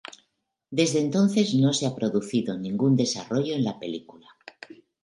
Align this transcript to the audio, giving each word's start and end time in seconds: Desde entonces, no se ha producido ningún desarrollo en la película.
Desde 0.71 0.99
entonces, 0.99 1.53
no 1.53 1.73
se 1.73 1.85
ha 1.85 1.93
producido 1.93 2.57
ningún 2.57 2.95
desarrollo 2.95 3.53
en 3.53 3.63
la 3.65 3.77
película. 3.79 4.27